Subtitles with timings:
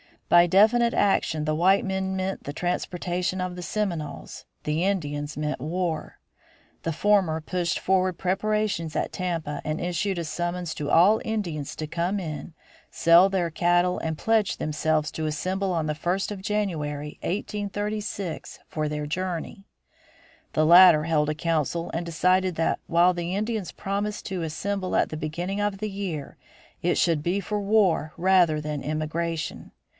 [0.29, 5.59] By definite action the white men meant the transportation of the Seminoles, the Indians meant
[5.59, 6.19] war.
[6.83, 11.85] The former pushed forward preparations at Tampa, and issued a summons to all Indians to
[11.85, 12.53] come in,
[12.89, 18.87] sell their cattle and pledge themselves to assemble on the first of January 1836 for
[18.89, 19.65] their journey.
[20.53, 25.09] The latter held a council and decided that while the Indians promised to assemble at
[25.09, 26.37] the beginning of the year
[26.81, 29.73] it should be for war rather than emigration.